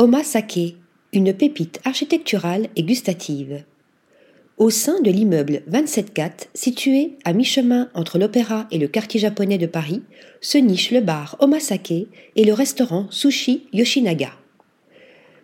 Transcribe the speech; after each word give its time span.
Oma 0.00 0.24
Sake, 0.24 0.76
une 1.12 1.34
pépite 1.34 1.78
architecturale 1.84 2.68
et 2.74 2.82
gustative. 2.84 3.64
Au 4.56 4.70
sein 4.70 4.98
de 5.02 5.10
l'immeuble 5.10 5.60
27-4, 5.70 6.46
situé 6.54 7.18
à 7.26 7.34
mi-chemin 7.34 7.90
entre 7.92 8.18
l'Opéra 8.18 8.66
et 8.70 8.78
le 8.78 8.88
quartier 8.88 9.20
japonais 9.20 9.58
de 9.58 9.66
Paris, 9.66 10.02
se 10.40 10.56
niche 10.56 10.90
le 10.90 11.00
bar 11.00 11.36
Omasake 11.40 12.06
et 12.34 12.44
le 12.44 12.54
restaurant 12.54 13.08
Sushi 13.10 13.66
Yoshinaga. 13.74 14.30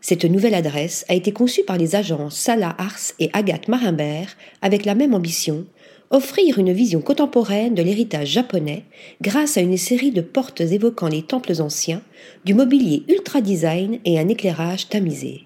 Cette 0.00 0.24
nouvelle 0.24 0.54
adresse 0.54 1.04
a 1.10 1.14
été 1.14 1.32
conçue 1.32 1.64
par 1.64 1.76
les 1.76 1.94
agences 1.94 2.36
Sala 2.36 2.74
Ars 2.78 3.12
et 3.18 3.28
Agathe 3.34 3.68
Marimbert 3.68 4.38
avec 4.62 4.86
la 4.86 4.94
même 4.94 5.12
ambition, 5.12 5.66
offrir 6.10 6.58
une 6.58 6.72
vision 6.72 7.00
contemporaine 7.00 7.74
de 7.74 7.82
l'héritage 7.82 8.28
japonais 8.28 8.84
grâce 9.20 9.56
à 9.56 9.60
une 9.60 9.76
série 9.76 10.10
de 10.10 10.20
portes 10.20 10.60
évoquant 10.60 11.08
les 11.08 11.22
temples 11.22 11.60
anciens, 11.60 12.02
du 12.44 12.54
mobilier 12.54 13.04
ultra 13.08 13.40
design 13.40 13.98
et 14.04 14.18
un 14.18 14.28
éclairage 14.28 14.88
tamisé. 14.88 15.42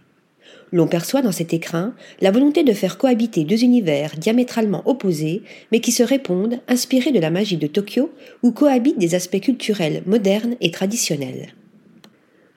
L'on 0.72 0.86
perçoit 0.86 1.22
dans 1.22 1.32
cet 1.32 1.52
écrin 1.52 1.94
la 2.20 2.30
volonté 2.30 2.62
de 2.62 2.72
faire 2.72 2.96
cohabiter 2.96 3.44
deux 3.44 3.64
univers 3.64 4.12
diamétralement 4.16 4.82
opposés, 4.88 5.42
mais 5.72 5.80
qui 5.80 5.90
se 5.90 6.02
répondent, 6.02 6.60
inspirés 6.68 7.12
de 7.12 7.18
la 7.18 7.30
magie 7.30 7.56
de 7.56 7.66
Tokyo, 7.66 8.10
où 8.42 8.52
cohabitent 8.52 8.98
des 8.98 9.14
aspects 9.14 9.40
culturels 9.40 10.02
modernes 10.06 10.54
et 10.60 10.70
traditionnels. 10.70 11.54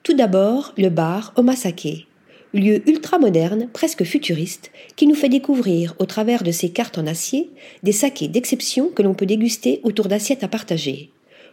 Tout 0.04 0.14
d'abord, 0.14 0.74
le 0.76 0.90
bar 0.90 1.32
Omasake, 1.36 2.06
lieu 2.54 2.88
ultra-moderne, 2.88 3.68
presque 3.72 4.04
futuriste, 4.04 4.70
qui 4.96 5.06
nous 5.06 5.14
fait 5.14 5.28
découvrir, 5.28 5.94
au 5.98 6.06
travers 6.06 6.42
de 6.42 6.52
ses 6.52 6.70
cartes 6.70 6.98
en 6.98 7.06
acier, 7.06 7.50
des 7.82 7.92
sakés 7.92 8.28
d'exception 8.28 8.88
que 8.88 9.02
l'on 9.02 9.14
peut 9.14 9.26
déguster 9.26 9.80
autour 9.82 10.06
d'assiettes 10.06 10.44
à 10.44 10.48
partager. 10.48 11.10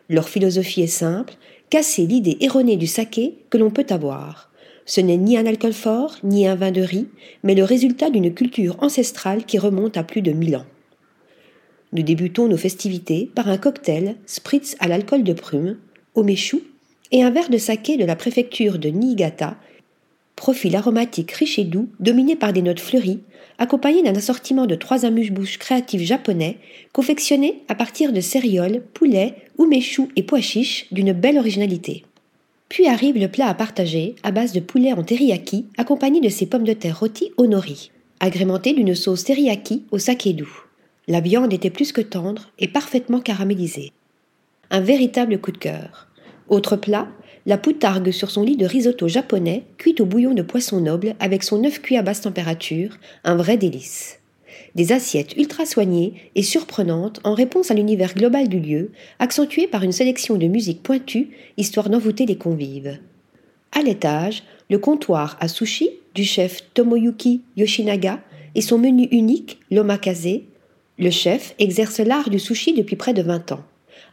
Leur 0.09 0.30
philosophie 0.30 0.82
est 0.82 0.88
simple, 0.88 1.34
casser 1.70 2.06
l'idée 2.06 2.38
erronée 2.42 2.78
du 2.78 2.88
saké 2.88 3.36
que 3.50 3.58
l'on 3.58 3.72
peut 3.72 3.88
avoir. 3.90 4.52
Ce 4.86 5.02
n'est 5.02 5.18
ni 5.18 5.38
un 5.38 5.45
alcool 5.45 5.73
fort, 5.73 6.18
ni 6.23 6.48
un 6.48 6.56
vin 6.56 6.72
de 6.72 6.82
riz, 6.82 7.08
mais 7.44 7.56
le 7.56 7.64
résultat 7.64 8.09
d'une 8.09 8.34
culture 8.34 8.78
ancestrale 8.80 9.45
qui 9.45 9.58
remonte 9.58 9.97
à 9.97 10.03
plus 10.03 10.22
de 10.22 10.31
mille 10.31 10.56
ans. 10.56 10.66
Nous 11.94 12.03
débutons 12.03 12.47
nos 12.47 12.58
festivités 12.58 13.30
par 13.34 13.50
un 13.50 13.58
cocktail 13.58 14.16
spritz 14.25 14.75
à 14.80 14.88
l'alcool 14.88 15.23
de 15.23 15.34
prume, 15.34 15.78
au 16.14 16.23
méchou, 16.23 16.62
et 17.12 17.23
un 17.23 17.30
verre 17.30 17.50
de 17.50 17.58
saké 17.58 17.97
de 17.97 18.06
la 18.06 18.16
préfecture 18.16 18.80
de 18.80 18.90
Niigata, 18.90 19.58
profil 20.42 20.75
aromatique 20.75 21.34
riche 21.34 21.59
et 21.59 21.64
doux, 21.64 21.88
dominé 22.00 22.36
par 22.36 22.52
des 22.52 22.64
notes 22.64 22.80
fleuries, 22.80 23.20
accompagné 23.59 24.02
d'un 24.02 24.16
assortiment 24.16 24.66
de 24.66 24.73
trois 24.73 25.06
amuse-bouches 25.06 25.59
créatifs 25.59 26.02
japonais, 26.02 26.58
confectionnés 26.94 27.61
à 27.67 27.75
partir 27.75 28.11
de 28.11 28.22
céréales, 28.22 28.81
poulet, 28.95 29.36
méchou 29.67 30.09
et 30.16 30.23
pois 30.23 30.42
chiches 30.42 30.88
d'une 30.92 31.14
belle 31.14 31.38
originalité. 31.38 32.03
Puis 32.69 32.88
arrive 32.88 33.19
le 33.19 33.28
plat 33.28 33.47
à 33.47 33.53
partager, 33.53 34.16
à 34.23 34.31
base 34.31 34.53
de 34.53 34.59
poulet 34.59 34.94
en 34.94 35.03
teriyaki, 35.03 35.67
accompagné 35.78 36.22
de 36.22 36.30
ses 36.30 36.47
pommes 36.47 36.64
de 36.64 36.73
terre 36.73 37.00
rôties 37.00 37.31
au 37.38 37.45
nori, 37.45 37.92
agrémenté 38.19 38.73
d'une 38.73 38.95
sauce 38.95 39.23
teriyaki 39.23 39.84
au 39.92 40.00
saké 40.00 40.34
doux. 40.34 40.66
La 41.08 41.19
viande 41.19 41.53
était 41.53 41.69
plus 41.69 41.92
que 41.92 42.02
tendre 42.02 42.50
et 42.58 42.67
parfaitement 42.67 43.19
caramélisée. 43.19 43.92
Un 44.72 44.81
véritable 44.81 45.39
coup 45.39 45.52
de 45.52 45.59
cœur. 45.59 46.08
Autre 46.47 46.78
plat, 46.78 47.08
la 47.45 47.58
poutargue 47.58 48.11
sur 48.11 48.31
son 48.31 48.44
lit 48.44 48.58
de 48.58 48.66
risotto 48.66 49.08
japonais, 49.08 49.64
cuite 49.78 50.02
au 50.02 50.06
bouillon 50.06 50.34
de 50.34 50.42
poisson 50.42 50.80
noble 50.80 51.16
avec 51.20 51.44
son 51.44 51.64
œuf 51.64 51.81
cuit 51.81 51.97
à 51.97 52.02
basse 52.02 52.22
température, 52.22 52.97
un 53.23 53.36
vrai 53.36 53.58
délice 53.58 54.22
des 54.75 54.92
assiettes 54.92 55.36
ultra 55.38 55.66
soignées 55.66 56.14
et 56.36 56.44
surprenantes 56.44 57.19
en 57.23 57.34
réponse 57.34 57.72
à 57.72 57.73
l'univers 57.73 58.14
global 58.14 58.47
du 58.47 58.59
lieu, 58.59 58.92
accentué 59.19 59.67
par 59.67 59.84
une 59.84 59.92
sélection 59.92 60.38
de 60.38 60.47
musique 60.47 60.84
pointue, 60.84 61.30
histoire 61.58 61.89
d'envoûter 61.89 62.25
les 62.25 62.38
convives. 62.38 63.00
À 63.72 63.81
l'étage, 63.81 64.44
le 64.69 64.78
comptoir 64.78 65.38
à 65.39 65.47
sushi 65.47 65.89
du 66.16 66.23
chef 66.23 66.64
Tomoyuki 66.73 67.42
Yoshinaga 67.58 68.19
et 68.56 68.62
son 68.62 68.78
menu 68.78 69.08
unique, 69.12 69.59
l'omakase. 69.69 70.42
Le 71.00 71.09
chef 71.09 71.56
exerce 71.58 72.00
l'art 72.00 72.30
du 72.30 72.39
sushi 72.39 72.73
depuis 72.73 72.96
près 72.96 73.13
de 73.13 73.22
20 73.22 73.53
ans. 73.53 73.63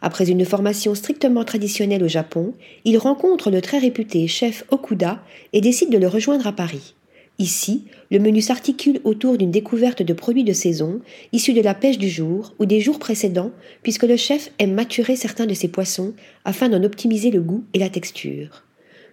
Après 0.00 0.31
une 0.31 0.44
formation 0.44 0.94
strictement 0.94 1.44
traditionnelle 1.44 2.04
au 2.04 2.09
Japon, 2.09 2.54
il 2.84 2.99
rencontre 2.99 3.50
le 3.50 3.60
très 3.60 3.78
réputé 3.78 4.26
chef 4.28 4.65
Okuda 4.71 5.22
et 5.53 5.60
décide 5.60 5.91
de 5.91 5.99
le 5.99 6.09
rejoindre 6.09 6.47
à 6.47 6.53
Paris. 6.53 6.94
Ici, 7.41 7.84
le 8.10 8.19
menu 8.19 8.41
s'articule 8.41 9.00
autour 9.04 9.38
d'une 9.38 9.53
découverte 9.53 10.03
de 10.03 10.12
produits 10.12 10.43
de 10.43 10.53
saison, 10.53 11.00
issus 11.32 11.53
de 11.53 11.60
la 11.60 11.75
pêche 11.75 11.98
du 11.98 12.09
jour 12.09 12.53
ou 12.59 12.66
des 12.66 12.81
jours 12.81 12.98
précédents, 12.98 13.53
puisque 13.84 14.03
le 14.03 14.16
chef 14.16 14.50
aime 14.59 14.75
maturer 14.75 15.15
certains 15.15 15.47
de 15.47 15.54
ses 15.54 15.69
poissons 15.69 16.15
afin 16.44 16.69
d'en 16.69 16.82
optimiser 16.82 17.31
le 17.31 17.41
goût 17.41 17.65
et 17.75 17.78
la 17.78 17.91
texture. 17.91 18.65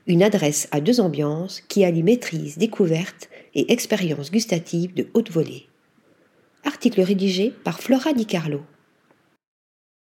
Une 0.08 0.24
adresse 0.24 0.68
à 0.72 0.82
deux 0.82 1.02
ambiances 1.02 1.62
qui 1.68 1.84
allie 1.84 2.04
maîtrise, 2.04 2.58
découverte 2.58 3.30
et 3.54 3.72
expérience 3.72 4.32
gustative 4.32 4.94
de 4.96 5.08
haute 5.14 5.32
volée. 5.32 5.68
Article 6.64 7.02
rédigé 7.02 7.54
par 7.64 7.80
Flora 7.80 8.14
Di 8.14 8.26
Carlo. 8.26 8.62